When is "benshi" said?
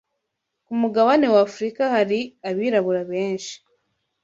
3.11-3.55